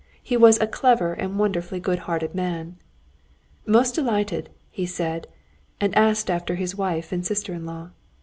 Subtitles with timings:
[0.23, 2.77] He was a clever and wonderfully good hearted man.
[3.67, 5.27] "Most delighted," he said,
[5.79, 7.91] and asked after his wife and sister in law.